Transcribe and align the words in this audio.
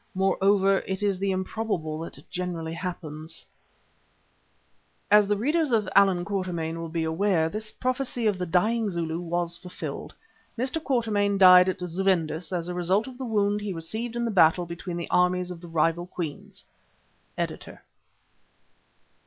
Moreover, 0.15 0.79
it 0.87 1.03
is 1.03 1.19
the 1.19 1.29
improbable 1.29 1.99
that 1.99 2.27
generally 2.27 2.73
happens[*] 2.73 3.45
[*] 4.21 5.11
As 5.11 5.27
the 5.27 5.37
readers 5.37 5.71
of 5.71 5.87
"Allan 5.95 6.25
Quatermain" 6.25 6.79
will 6.79 6.89
be 6.89 7.03
aware, 7.03 7.49
this 7.49 7.71
prophecy 7.71 8.25
of 8.25 8.39
the 8.39 8.47
dying 8.47 8.89
Zulu 8.89 9.19
was 9.19 9.57
fulfilled. 9.57 10.15
Mr. 10.57 10.83
Quatermain 10.83 11.37
died 11.37 11.69
at 11.69 11.77
Zuvendis 11.83 12.51
as 12.51 12.67
a 12.67 12.73
result 12.73 13.05
of 13.05 13.19
the 13.19 13.25
wound 13.25 13.61
he 13.61 13.73
received 13.73 14.15
in 14.15 14.25
the 14.25 14.31
battle 14.31 14.65
between 14.65 14.97
the 14.97 15.09
armies 15.11 15.51
of 15.51 15.61
the 15.61 15.67
rival 15.67 16.07
Queens. 16.07 16.63
Editor. 17.37 17.83